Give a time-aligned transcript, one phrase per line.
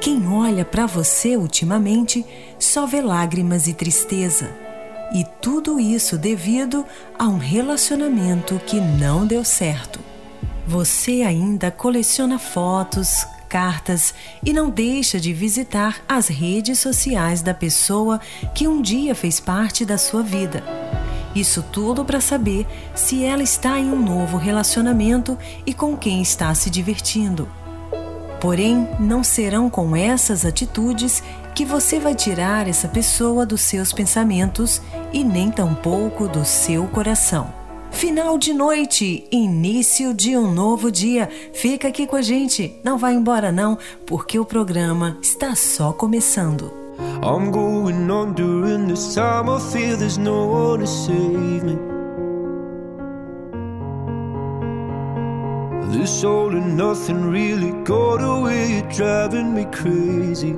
[0.00, 2.24] quem olha para você ultimamente
[2.58, 4.50] só vê lágrimas e tristeza.
[5.12, 6.84] E tudo isso devido
[7.18, 10.00] a um relacionamento que não deu certo.
[10.66, 14.14] Você ainda coleciona fotos, cartas
[14.44, 18.20] e não deixa de visitar as redes sociais da pessoa
[18.54, 20.62] que um dia fez parte da sua vida.
[21.34, 26.54] Isso tudo para saber se ela está em um novo relacionamento e com quem está
[26.54, 27.48] se divertindo.
[28.40, 31.22] Porém, não serão com essas atitudes
[31.54, 34.80] que você vai tirar essa pessoa dos seus pensamentos
[35.12, 37.52] e nem tampouco do seu coração.
[37.90, 41.28] Final de noite, início de um novo dia.
[41.52, 46.72] Fica aqui com a gente, não vai embora não, porque o programa está só começando.
[47.22, 51.97] I'm going on during time I feel there's no one to save me
[55.90, 60.54] This all and nothing really got away, driving me crazy.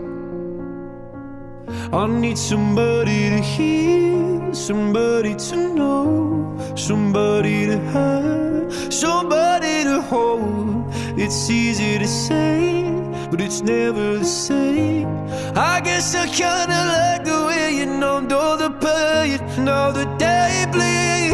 [1.92, 10.84] I need somebody to hear, somebody to know, somebody to have, somebody to hold.
[11.17, 12.83] It's easy to say,
[13.31, 15.09] but it's never the same.
[15.55, 19.39] I guess I kinda like the way you numbed all the pain.
[19.65, 21.19] Now the day bleeds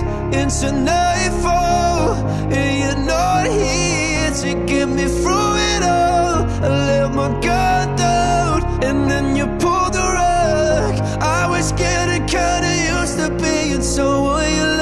[0.00, 2.14] into nightfall,
[2.50, 6.46] and you're not here to get me through it all.
[6.64, 10.94] I let my guard down, and then you pulled the rug.
[11.20, 14.81] I was getting kinda used to being someone you loved,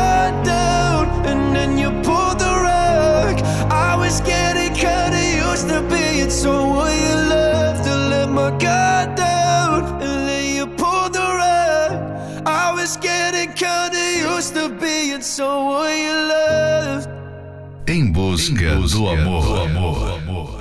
[17.85, 19.43] Em busca, do amor.
[19.43, 20.57] Do amor.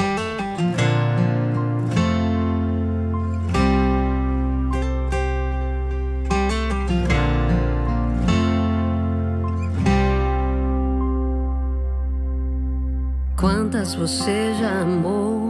[13.37, 15.50] Quantas você já amou?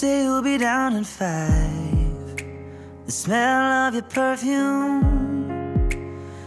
[0.00, 2.36] Down in five.
[3.06, 5.02] The smell of your perfume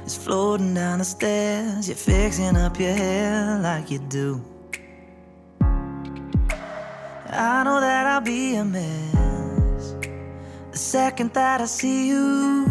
[0.05, 1.87] is floating down the stairs.
[1.87, 4.41] You're fixing up your hair like you do.
[7.29, 9.95] I know that I'll be a mess
[10.71, 12.65] the second that I see you.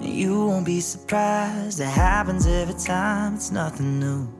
[0.00, 4.39] You won't be surprised, it happens every time, it's nothing new.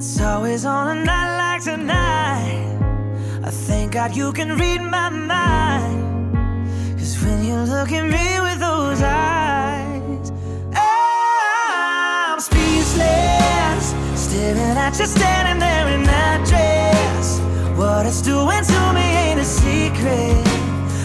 [0.00, 2.64] It's always on a night like tonight.
[3.44, 6.32] I thank God you can read my mind.
[6.98, 10.32] Cause when you look at me with those eyes,
[10.72, 13.92] I'm speechless.
[14.16, 17.38] Staring at you standing there in that dress.
[17.76, 20.46] What it's doing to me ain't a secret.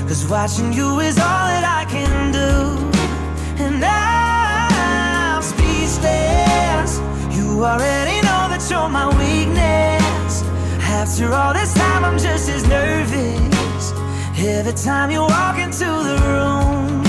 [0.07, 2.79] Cause watching you is all that I can do.
[3.61, 7.01] And I'm speechless.
[7.35, 8.24] You already
[8.69, 10.43] that my weakness.
[10.81, 13.93] After all this time, I'm just as nervous.
[14.37, 17.03] Every time you walk into the room,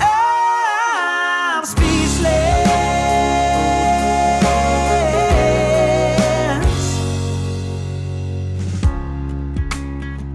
[0.00, 2.22] I'm speechless.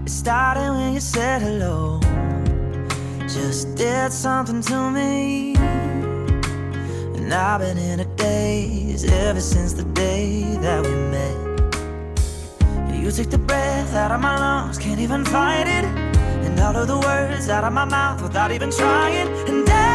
[0.04, 2.00] It started when you said hello.
[3.28, 5.57] Just did something to me.
[7.28, 11.36] And I've been in a daze ever since the day that we met.
[12.90, 15.84] You take the breath out of my lungs, can't even fight it.
[15.84, 19.28] And all of the words out of my mouth without even trying.
[19.46, 19.88] And I'm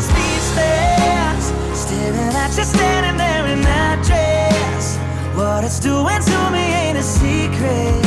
[0.00, 4.96] speechless, staring at you standing there in that dress.
[5.36, 8.02] What it's doing to me ain't a secret.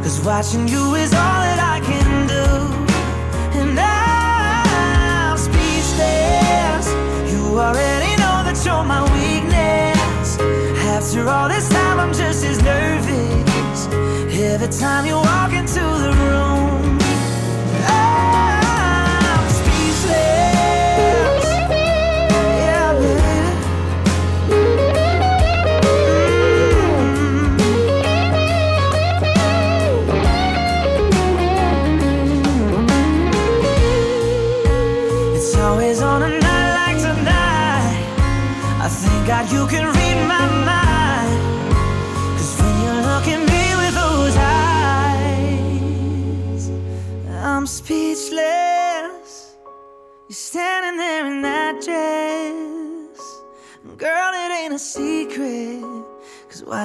[0.00, 2.89] Cause watching you is all that I can do.
[14.70, 15.99] Time you walk into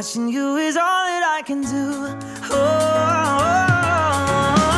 [0.05, 2.05] watching you is all that I can do.
[2.51, 2.61] Oh,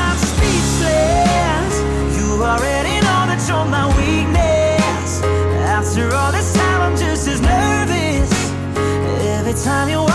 [0.05, 1.73] I'm speechless.
[2.15, 5.21] You already know that you're my weakness.
[5.67, 8.31] After all this time, I'm just as nervous.
[9.35, 10.06] Every time you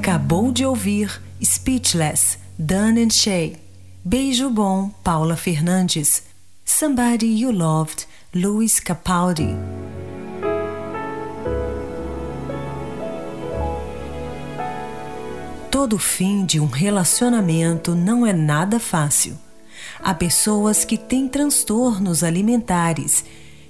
[0.00, 3.58] acabou de ouvir Speechless, Dan and Shay.
[4.02, 6.22] Beijo Bom, Paula Fernandes.
[6.64, 9.54] Somebody You Loved, Louis Capaldi.
[15.70, 19.36] Todo fim de um relacionamento não é nada fácil.
[20.02, 23.22] Há pessoas que têm transtornos alimentares,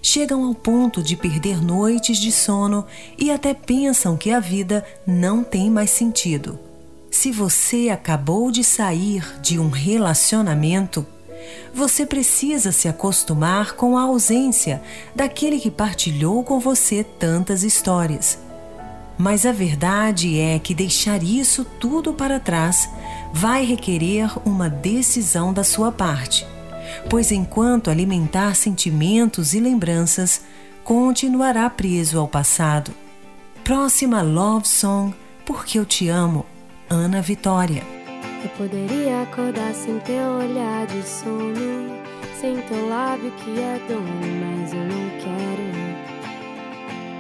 [0.03, 2.87] chegam ao ponto de perder noites de sono
[3.19, 6.59] e até pensam que a vida não tem mais sentido.
[7.11, 11.05] Se você acabou de sair de um relacionamento,
[11.75, 14.83] você precisa se acostumar com a ausência
[15.15, 18.39] daquele que partilhou com você tantas histórias.
[19.19, 22.89] Mas a verdade é que deixar isso tudo para trás
[23.33, 26.47] vai requerer uma decisão da sua parte,
[27.09, 30.43] pois enquanto alimentar sentimentos e lembranças,
[30.85, 32.93] continuará preso ao passado.
[33.65, 36.45] Próxima Love Song Porque Eu Te Amo,
[36.89, 37.83] Ana Vitória.
[38.43, 41.95] Eu poderia acordar sem teu olhar de sono,
[42.41, 45.71] sem teu lábio que é dono, mas eu não quero.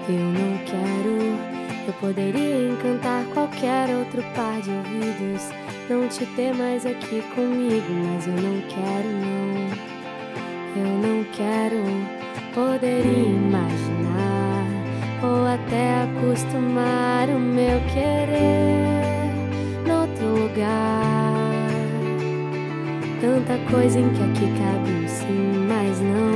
[0.08, 1.60] Eu não quero.
[1.86, 5.42] Eu poderia encantar qualquer outro par de ouvidos,
[5.90, 9.50] não te ter mais aqui comigo, mas eu não quero, não.
[10.76, 11.82] Eu não quero.
[12.54, 14.66] Poderia imaginar
[15.20, 18.86] ou até acostumar o meu querer
[19.84, 21.32] noutro lugar.
[23.20, 26.30] Tanta coisa em que aqui cabe sim, mas não.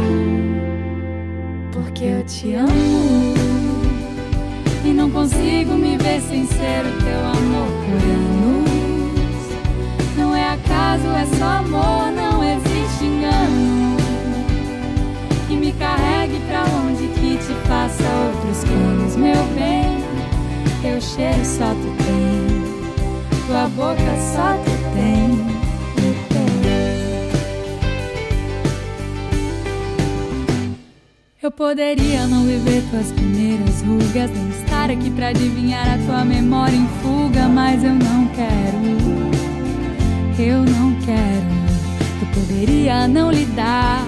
[1.71, 3.35] Porque eu te amo
[4.85, 8.34] e não consigo me ver sem ser o teu amor por
[10.95, 13.97] acaso, é só amor, não existe engano.
[15.49, 20.05] Que me carregue pra longe, que te faça outros planos, meu bem.
[20.83, 25.55] Teu cheiro só tu tem, tua boca só tu tem.
[31.43, 36.75] Eu poderia não viver tuas primeiras rugas, nem estar aqui pra adivinhar a tua memória
[36.75, 37.24] em fuga,
[43.09, 44.07] não lidar,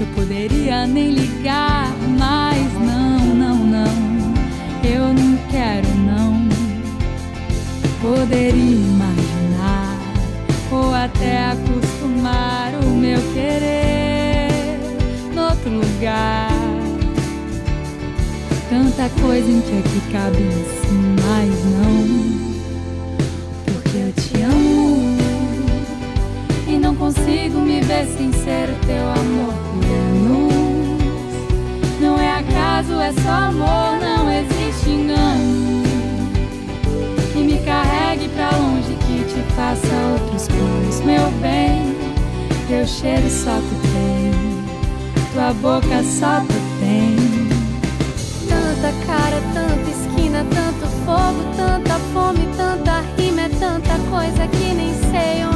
[0.00, 1.88] eu poderia nem ligar,
[2.18, 4.34] mas não, não, não.
[4.84, 6.48] Eu não quero, não.
[8.00, 9.98] Poderia imaginar
[10.70, 14.78] ou até acostumar o meu querer
[15.34, 16.50] noutro lugar.
[18.68, 22.31] Tanta coisa em que aqui cabe sim, mas não.
[27.12, 30.52] Consigo me ver sem ser teu amor por anos.
[32.00, 35.82] Não é acaso, é só amor, não existe engano.
[37.32, 41.94] Que me carregue pra longe, que te faça outros planos, meu bem.
[42.68, 44.32] Teu cheiro só tu tem,
[45.32, 47.16] tua boca só tu tem.
[48.48, 54.94] Tanta cara, tanta esquina, tanto fogo, tanta fome, tanta rima, é tanta coisa que nem
[55.10, 55.51] sei onde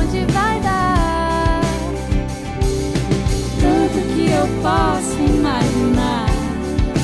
[4.37, 6.27] eu posso imaginar.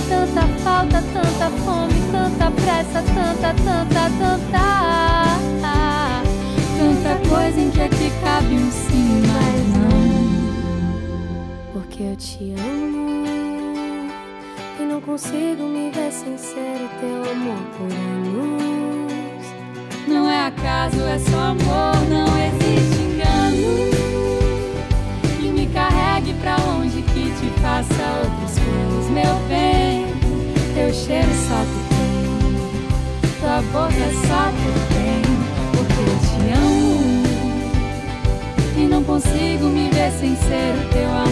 [0.09, 4.67] Tanta falta, tanta fome, tanta pressa, tanta, tanta, tanta.
[6.79, 10.03] Tanta coisa em que aqui cabe um sim, mas não.
[11.73, 13.13] Porque eu te amo
[14.81, 19.47] e não consigo me ver sem ser o teu amor por anos.
[20.09, 23.92] Não é acaso, é só amor, não existe engano.
[27.83, 30.07] Faça outros planos, meu bem.
[30.75, 32.05] Teu cheiro só tu tem,
[33.41, 35.23] tua boca só tu tem.
[35.73, 37.23] Porque eu te amo
[38.77, 41.32] e não consigo me ver sem ser o teu amor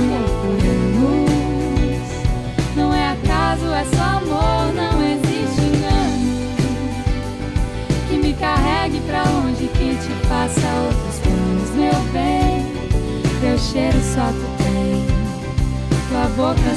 [16.41, 16.75] boca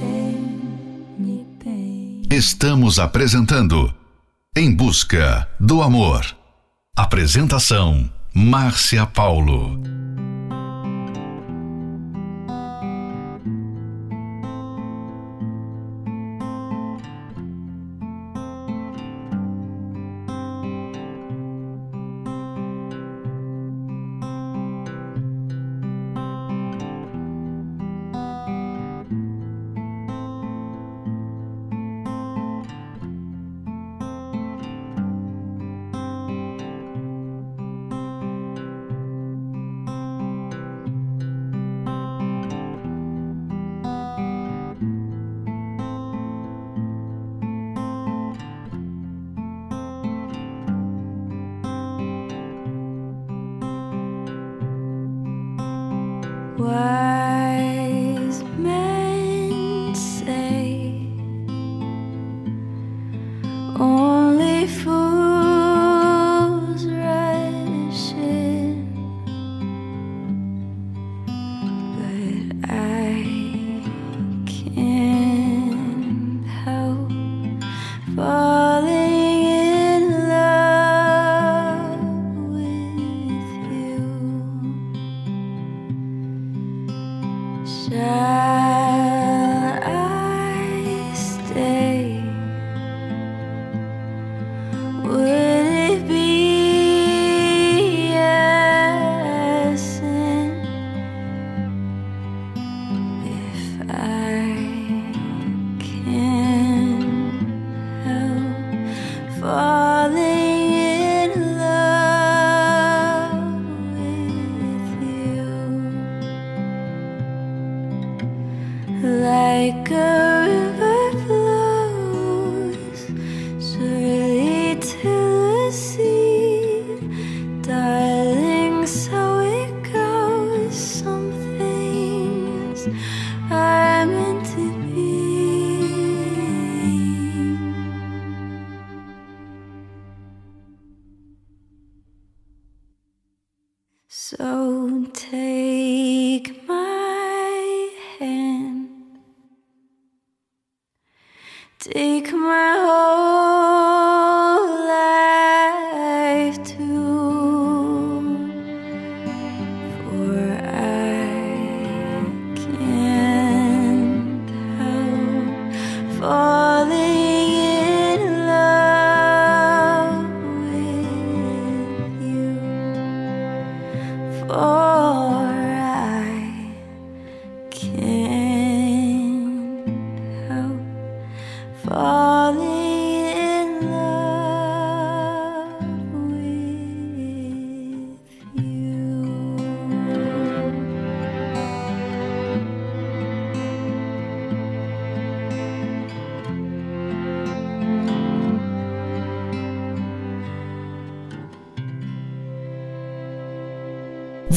[0.00, 0.36] tem,
[1.16, 2.22] me tem.
[2.28, 3.94] Estamos apresentando
[4.56, 6.26] Em Busca do Amor.
[6.96, 9.80] Apresentação Márcia Paulo.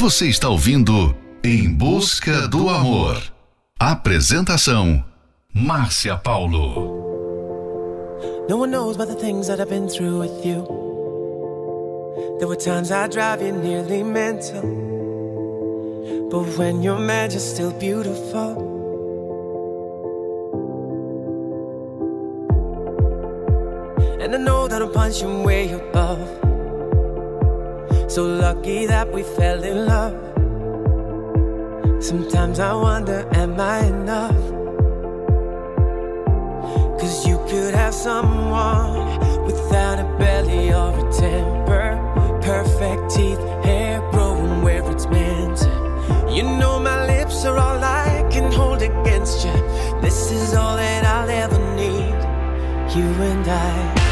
[0.07, 3.21] Você está ouvindo Em Busca do Amor.
[3.77, 5.03] Apresentação:
[5.53, 7.03] Márcia Paulo.
[8.49, 10.65] No one knows about the things that I've been through with you.
[12.39, 14.61] There were times I drive you nearly mental.
[16.31, 18.55] But when you're mad, you're still beautiful.
[24.21, 26.46] And I know that I'm punching way above.
[28.17, 30.17] So lucky that we fell in love.
[32.03, 34.43] Sometimes I wonder, am I enough?
[36.99, 42.39] Cause you could have someone without a belly or a temper.
[42.41, 45.59] Perfect teeth, hair growing where it's meant.
[46.35, 49.53] You know my lips are all I can hold against you.
[50.01, 52.17] This is all that I'll ever need.
[52.97, 54.06] You and I.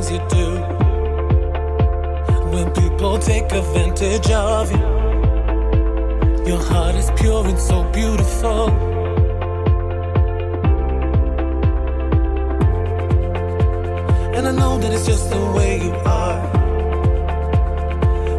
[0.00, 0.50] things you do
[2.50, 4.78] when people take advantage of you.
[6.46, 8.68] Your heart is pure and so beautiful.
[14.36, 16.40] And I know that it's just the way you are.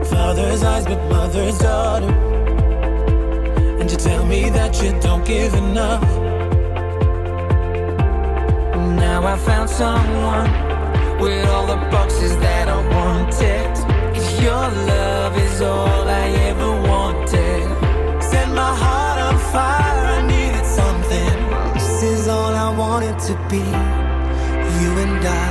[0.05, 2.13] Father's eyes, but mother's daughter.
[3.79, 6.01] And you tell me that you don't give enough.
[8.97, 10.70] Now I found someone
[11.21, 13.71] with all the boxes that I wanted.
[14.41, 17.67] Your love is all I ever wanted.
[18.23, 21.37] Set my heart on fire, I needed something.
[21.75, 23.65] This is all I wanted to be,
[24.81, 25.50] you and I.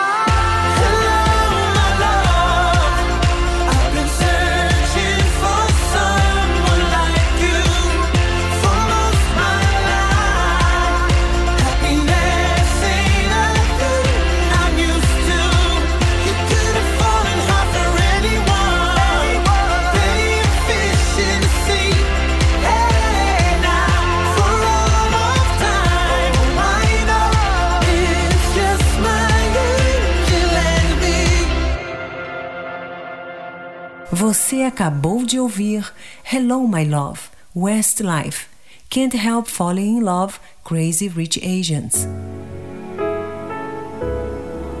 [34.21, 35.91] Você acabou de ouvir
[36.31, 37.21] Hello My Love,
[37.55, 38.45] Westlife,
[38.87, 42.07] Can't Help Falling in Love, Crazy Rich Asians.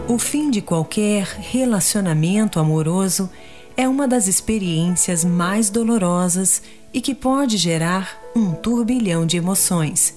[0.07, 3.31] O fim de qualquer relacionamento amoroso
[3.75, 6.61] é uma das experiências mais dolorosas
[6.93, 10.13] e que pode gerar um turbilhão de emoções.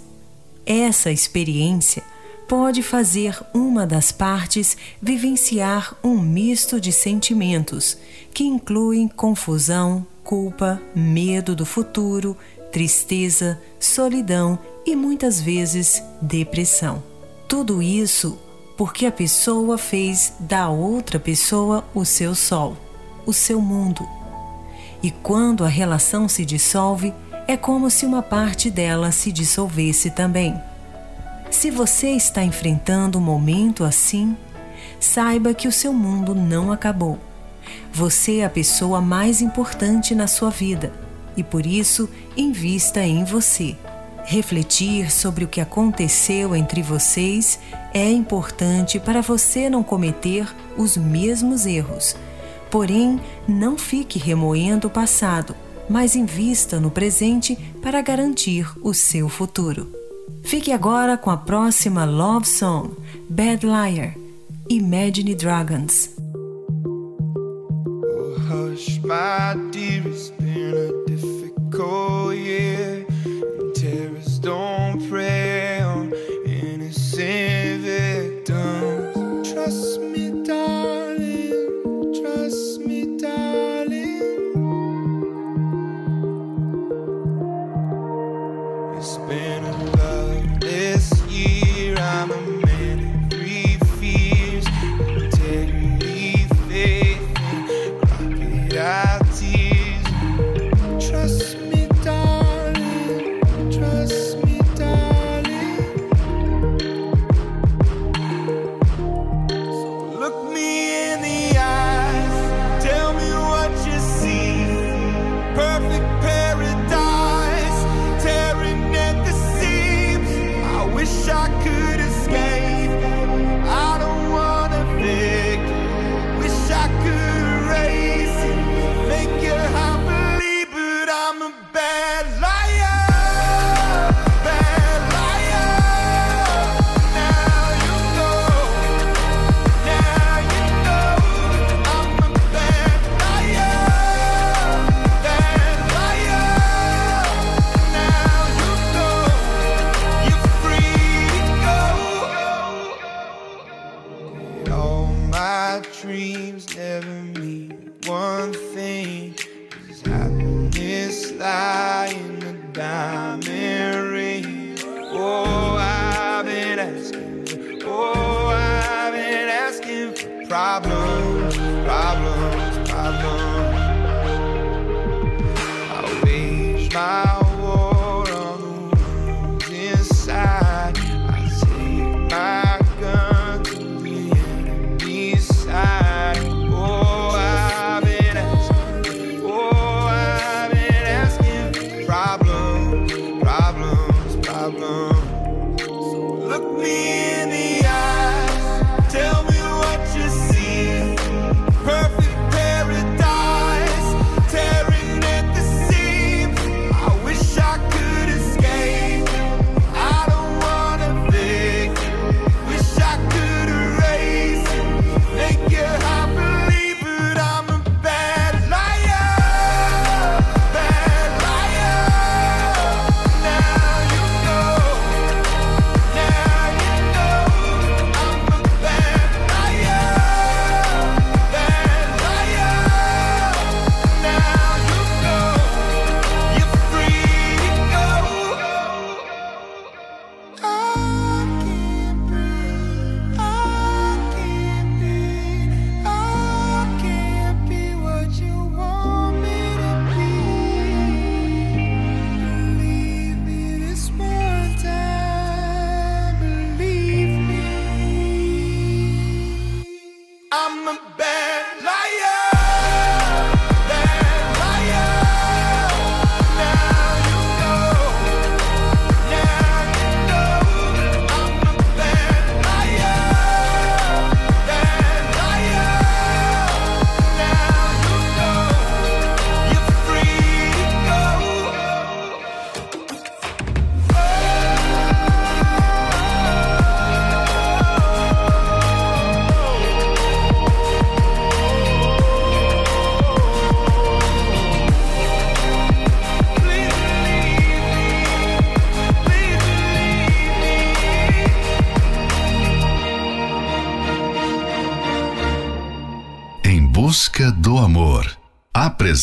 [0.66, 2.02] Essa experiência
[2.48, 7.96] pode fazer uma das partes vivenciar um misto de sentimentos
[8.32, 12.36] que incluem confusão, culpa, medo do futuro,
[12.72, 17.02] tristeza, solidão e muitas vezes depressão.
[17.48, 18.38] Tudo isso
[18.76, 22.76] porque a pessoa fez da outra pessoa o seu sol,
[23.24, 24.06] o seu mundo.
[25.02, 27.14] E quando a relação se dissolve,
[27.46, 30.58] é como se uma parte dela se dissolvesse também.
[31.54, 34.36] Se você está enfrentando um momento assim,
[34.98, 37.16] saiba que o seu mundo não acabou.
[37.92, 40.92] Você é a pessoa mais importante na sua vida
[41.36, 43.76] e por isso invista em você.
[44.24, 47.60] Refletir sobre o que aconteceu entre vocês
[47.94, 52.16] é importante para você não cometer os mesmos erros.
[52.68, 55.54] Porém, não fique remoendo o passado,
[55.88, 60.03] mas invista no presente para garantir o seu futuro.
[60.44, 62.90] Fique agora com a próxima love song,
[63.30, 64.14] Bad Liar,
[64.68, 66.10] Imagine Dragons.
[68.04, 73.06] Oh, hush, my dear, it's been a difficult year.
[73.24, 76.12] And terrorists don't prey on
[76.46, 79.50] innocent victims.
[79.50, 80.03] Trust me,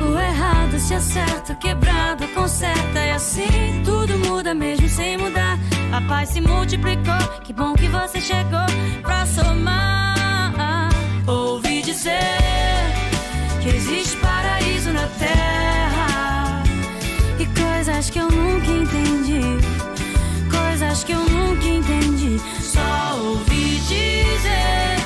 [0.00, 2.98] O errado se acerta, quebrado conserta.
[2.98, 5.58] E assim tudo muda mesmo sem mudar.
[5.92, 8.66] A paz se multiplicou, que bom que você chegou
[9.02, 10.88] pra somar.
[11.26, 12.18] Ouvi dizer
[13.62, 16.62] que existe paraíso na terra.
[17.38, 19.42] E coisas que eu nunca entendi.
[20.50, 22.40] Coisas que eu nunca entendi.
[22.60, 24.99] Só ouvi dizer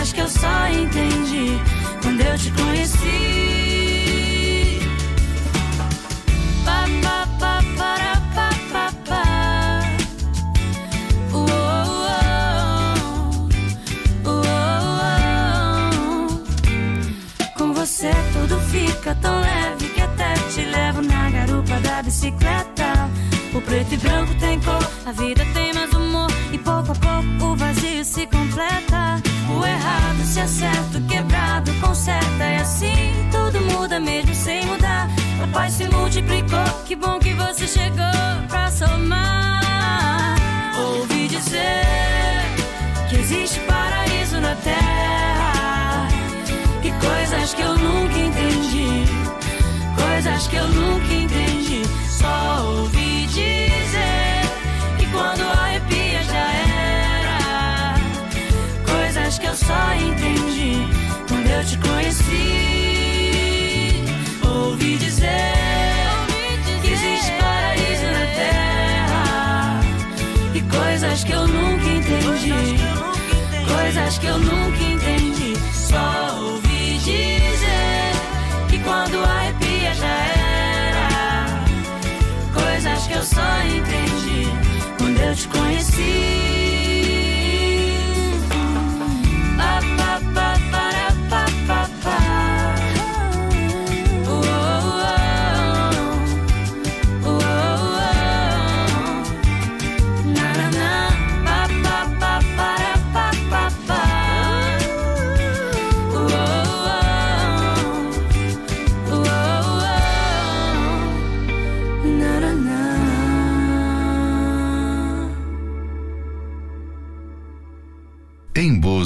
[0.00, 1.60] Coisas que eu só entendi
[2.02, 4.80] quando eu te conheci.
[6.64, 9.22] Pa, pa, pa, para, pa, pa, pa.
[11.34, 11.44] Uou,
[14.24, 14.40] uou, uou.
[17.58, 23.10] Com você tudo fica tão leve que até te levo na garupa da bicicleta.
[23.52, 26.30] O preto e branco tem cor, a vida tem mais humor.
[26.50, 29.20] E pouco a pouco o vazio se completa.
[29.64, 32.44] Errado se acerta, o quebrado conserta.
[32.44, 35.08] E assim tudo muda mesmo sem mudar.
[35.42, 40.36] A paz se multiplicou, que bom que você chegou pra somar.
[40.78, 41.84] Ouvi dizer
[43.08, 46.08] que existe paraíso na terra.
[46.82, 49.04] E coisas que eu nunca entendi.
[49.96, 51.82] Coisas que eu nunca entendi.
[52.08, 53.09] Só ouvi
[59.70, 60.72] só entendi
[61.28, 62.42] quando eu te conheci.
[64.44, 65.54] Ouvi dizer,
[66.82, 69.80] que existe paraíso na terra
[70.54, 72.80] e coisas que eu nunca entendi.
[73.72, 75.54] Coisas que eu nunca entendi.
[75.72, 78.12] Só ouvi dizer
[78.68, 80.16] que quando a arrepia já
[80.86, 81.08] era.
[82.52, 84.48] Coisas que eu só entendi
[84.98, 86.69] quando eu te conheci.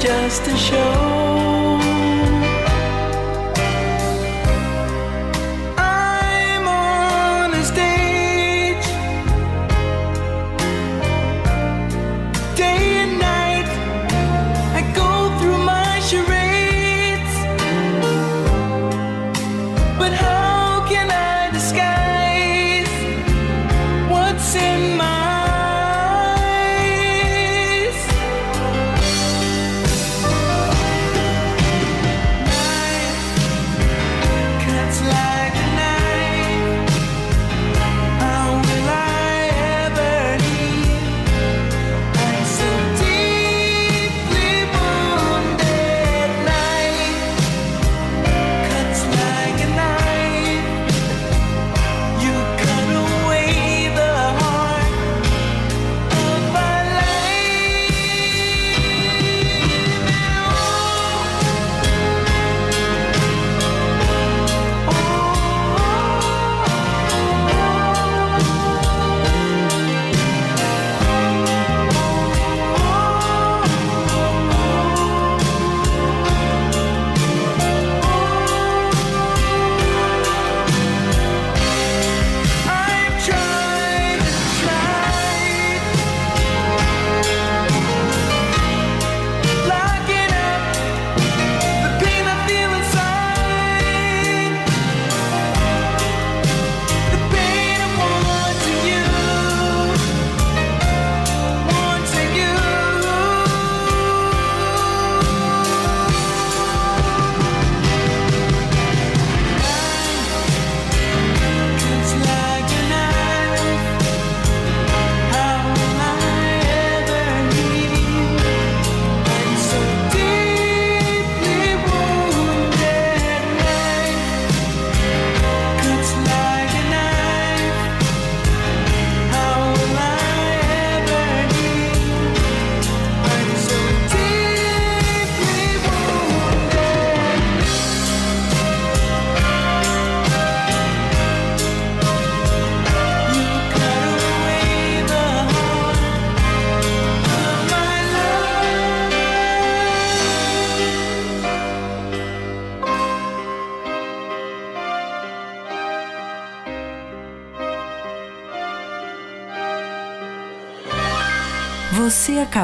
[0.00, 1.23] just a show.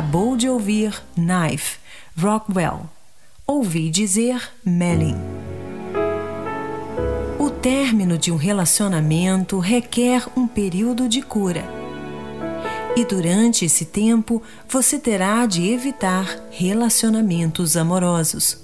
[0.01, 1.77] Acabou de ouvir Knife,
[2.19, 2.89] Rockwell.
[3.47, 5.19] Ouvi dizer Melling.
[7.39, 11.63] O término de um relacionamento requer um período de cura.
[12.97, 18.57] E durante esse tempo você terá de evitar relacionamentos amorosos.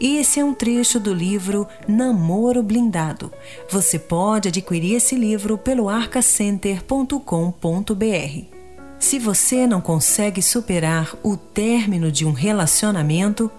[0.00, 3.32] Esse é um trecho do livro Namoro Blindado.
[3.70, 8.53] Você pode adquirir esse livro pelo arcacenter.com.br.
[8.98, 13.50] Se você não consegue superar o término de um relacionamento,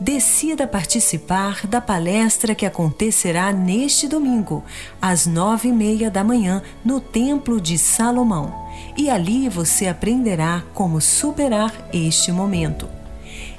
[0.00, 4.64] decida participar da palestra que acontecerá neste domingo,
[5.00, 8.66] às nove e meia da manhã, no Templo de Salomão.
[8.96, 12.88] E ali você aprenderá como superar este momento.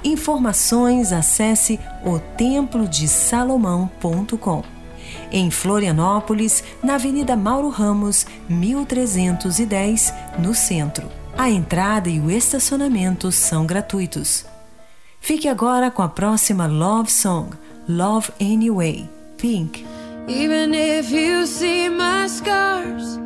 [0.04, 4.64] Informações acesse otemplodesalomão.com.
[5.32, 11.17] Em Florianópolis, na Avenida Mauro Ramos, 1310, no centro.
[11.38, 14.44] A entrada e o estacionamento são gratuitos.
[15.22, 17.52] Fique agora com a próxima Love Song,
[17.88, 19.08] Love Anyway,
[19.38, 19.86] Pink.
[20.28, 23.20] Even if you see my scars,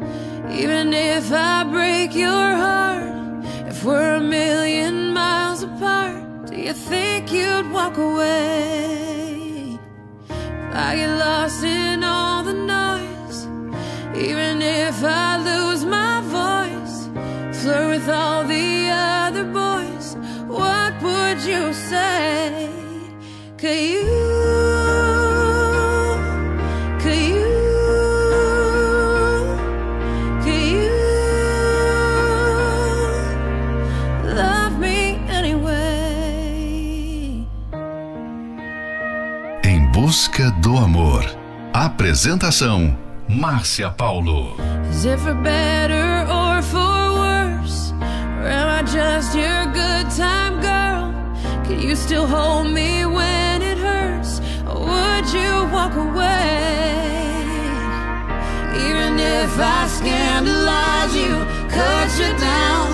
[0.52, 7.32] even if I break your heart, if we're a million miles apart, do you think
[7.32, 9.80] you'd walk away?
[10.30, 13.48] If I get lost in all the noise,
[14.16, 15.71] even if I lose
[17.62, 20.16] flirt with all the other boys,
[20.48, 22.70] what would you say?
[23.58, 24.02] Could you?
[27.02, 27.46] Could you?
[30.44, 30.90] Could you
[34.34, 35.86] love me anyway?
[39.64, 41.24] Em busca do amor.
[41.74, 42.98] Apresentação:
[43.30, 44.56] Márcia Paulo.
[49.22, 51.14] Just your good time girl?
[51.66, 54.40] Can you still hold me when it hurts?
[54.68, 56.64] Or would you walk away?
[58.88, 61.34] Even if I scandalize you,
[61.78, 62.88] cut you down,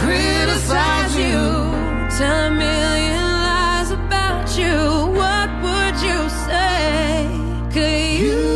[0.00, 1.38] criticize you,
[2.18, 4.74] tell a million lies about you,
[5.20, 7.28] what would you say?
[7.72, 8.47] Could you?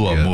[0.00, 0.29] Busca,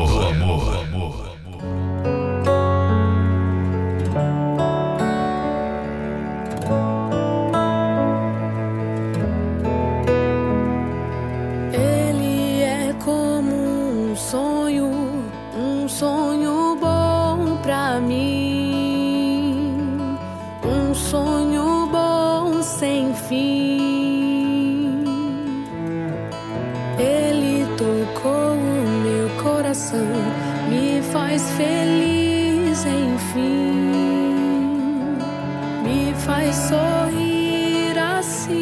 [36.27, 38.55] faz sorrir assim.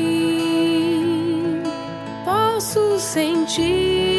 [2.24, 4.13] Posso sentir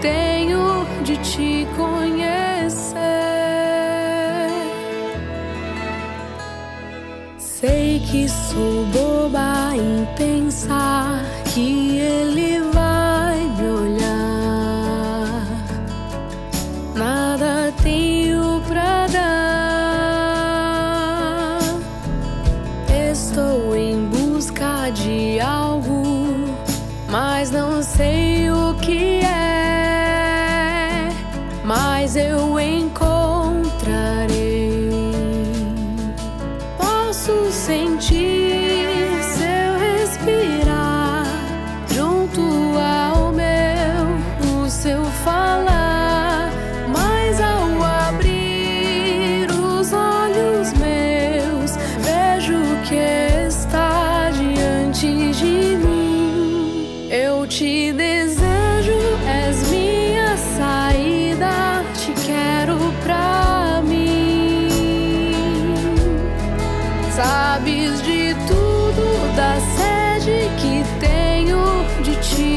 [0.00, 2.98] tenho de te conhecer.
[7.38, 11.87] Sei que sou boba em pensar que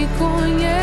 [0.01, 0.80] conheço conhece.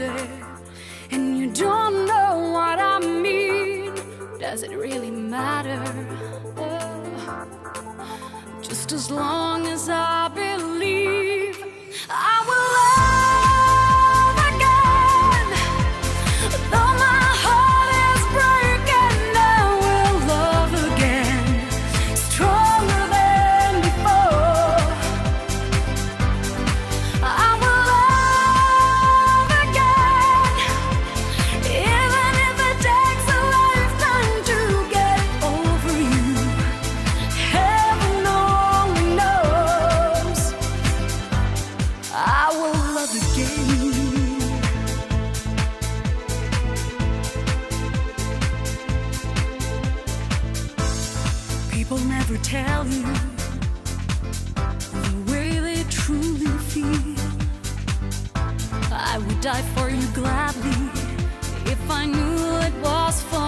[0.00, 3.94] and you don't know what I mean,
[4.38, 5.82] does it really matter?
[8.62, 10.47] Just as long as I've been.
[51.78, 53.04] People never tell you
[55.04, 57.14] the way they truly feel.
[58.90, 60.90] I would die for you gladly
[61.70, 63.47] if I knew it was for.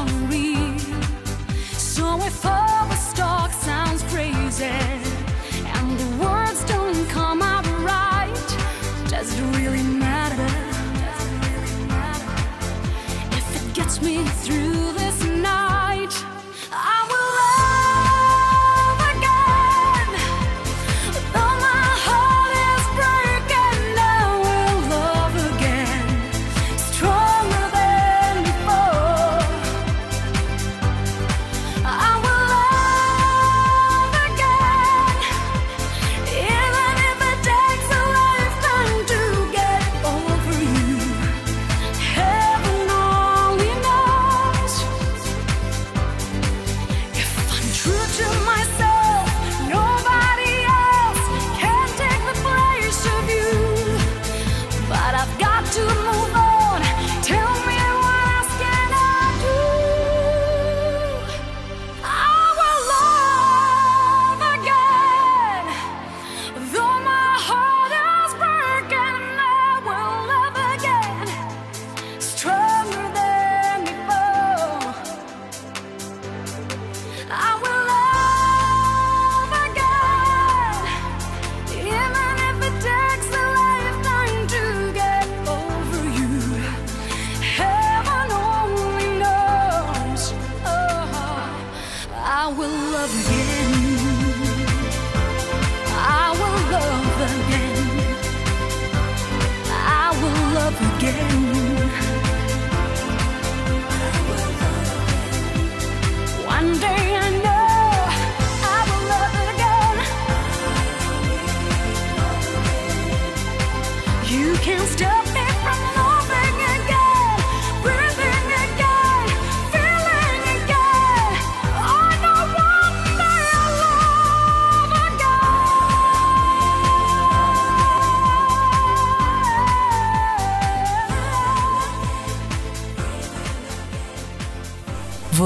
[100.83, 101.50] again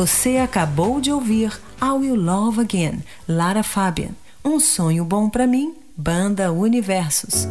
[0.04, 4.10] Você acabou de ouvir I Will Love Again, Lara Fabian.
[4.44, 7.48] Um sonho bom para mim, Banda Universos.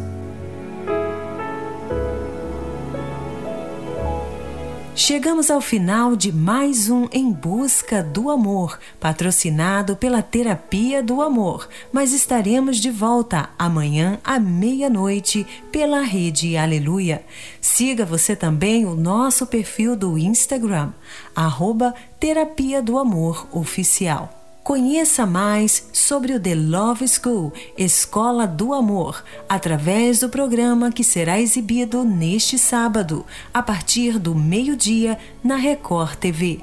[4.96, 11.68] Chegamos ao final de mais um Em Busca do Amor, patrocinado pela Terapia do Amor,
[11.92, 17.24] mas estaremos de volta amanhã à meia-noite pela rede Aleluia.
[17.60, 20.92] Siga você também o nosso perfil do Instagram,
[21.34, 24.43] arroba Terapia do Amor Oficial.
[24.64, 31.38] Conheça mais sobre o The Love School, Escola do Amor, através do programa que será
[31.38, 36.62] exibido neste sábado, a partir do meio-dia, na Record TV.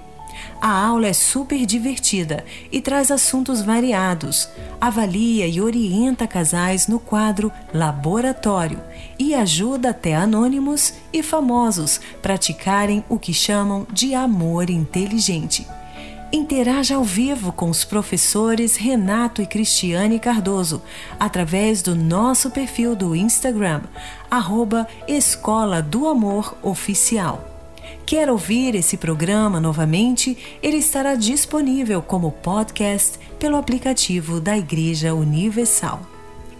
[0.59, 4.49] A aula é super divertida e traz assuntos variados.
[4.79, 8.81] Avalia e orienta casais no quadro Laboratório
[9.19, 15.67] e ajuda até anônimos e famosos praticarem o que chamam de amor inteligente.
[16.33, 20.81] Interaja ao vivo com os professores Renato e Cristiane Cardoso
[21.19, 23.81] através do nosso perfil do Instagram,
[24.29, 27.45] arroba Escola do Amor Oficial.
[28.05, 30.37] Quer ouvir esse programa novamente?
[30.63, 35.99] Ele estará disponível como podcast pelo aplicativo da Igreja Universal.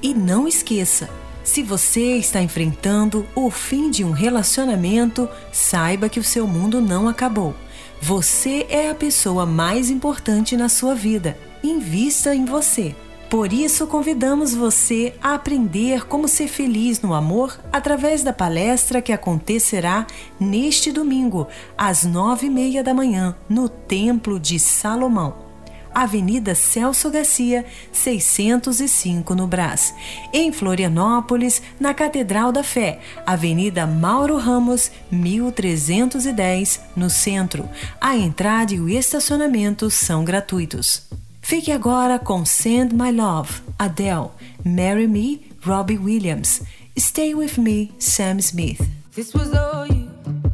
[0.01, 1.09] E não esqueça,
[1.45, 7.07] se você está enfrentando o fim de um relacionamento, saiba que o seu mundo não
[7.07, 7.55] acabou.
[8.03, 11.37] Você é a pessoa mais importante na sua vida.
[11.63, 12.95] Invista em você.
[13.29, 19.13] Por isso, convidamos você a aprender como ser feliz no amor através da palestra que
[19.13, 20.07] acontecerá
[20.39, 21.47] neste domingo,
[21.77, 25.50] às nove e meia da manhã, no Templo de Salomão.
[25.93, 29.93] Avenida Celso Garcia, 605 no Brás.
[30.33, 37.67] Em Florianópolis, na Catedral da Fé, Avenida Mauro Ramos, 1310, no centro.
[37.99, 41.03] A entrada e o estacionamento são gratuitos.
[41.41, 44.29] Fique agora com Send My Love, Adele,
[44.63, 46.61] Marry Me, Robbie Williams,
[46.97, 48.79] Stay With Me, Sam Smith.
[49.13, 50.09] This was all you,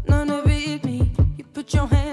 [0.08, 1.12] none of it me.
[1.38, 2.07] You put your hands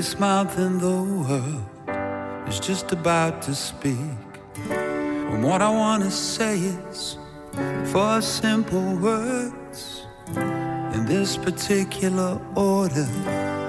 [0.00, 3.98] biggest mouth in the world is just about to speak.
[4.70, 7.18] And what I want to say is
[7.92, 10.06] four simple words
[10.94, 13.08] in this particular order.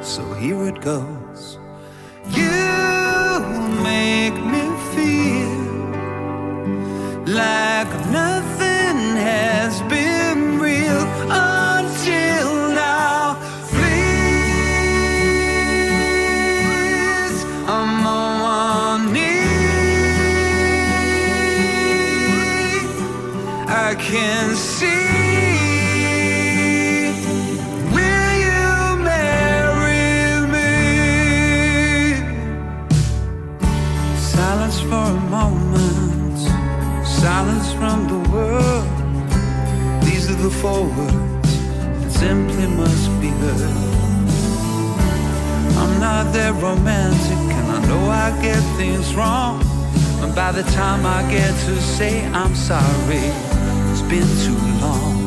[0.03, 1.59] So here it goes.
[2.29, 2.61] You
[3.83, 5.65] make me feel
[7.25, 10.00] like nothing has been.
[40.41, 41.59] The for words
[42.01, 43.61] that simply must be heard.
[45.77, 49.61] I'm not that romantic, and I know I get things wrong.
[50.23, 53.29] And by the time I get to say I'm sorry,
[53.91, 55.20] it's been too long.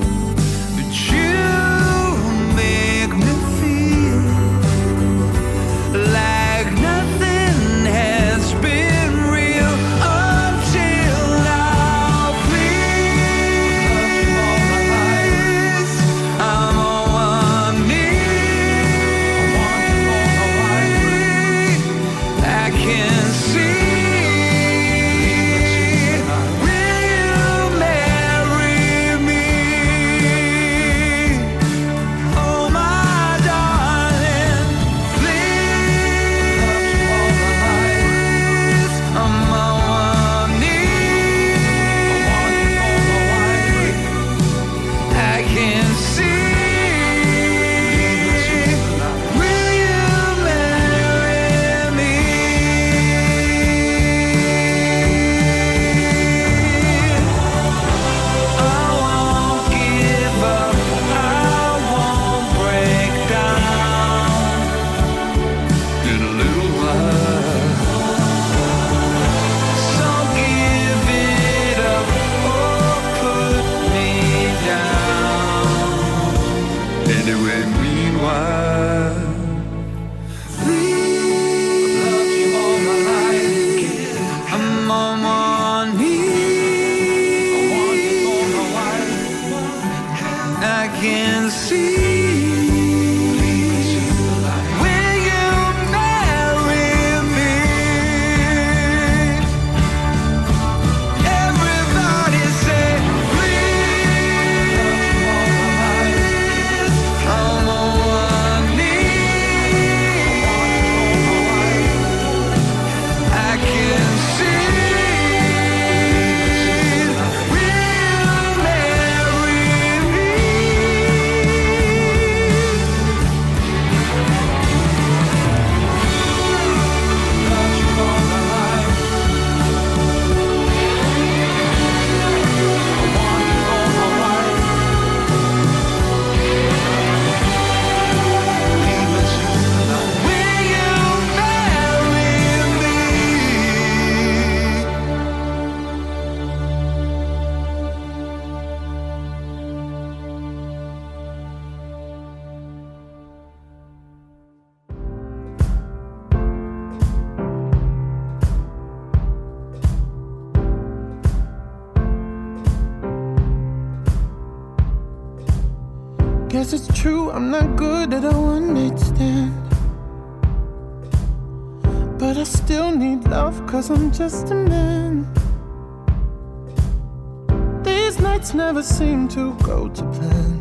[179.35, 180.61] to go to plan.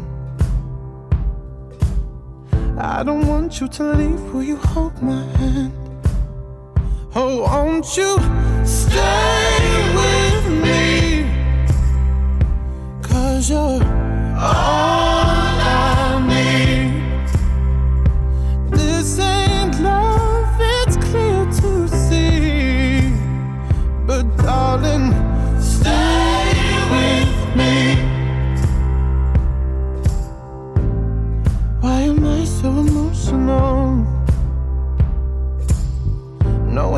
[2.79, 4.19] I don't want you to leave.
[4.33, 5.73] Will you hold my hand?
[7.13, 8.32] Oh, won't you?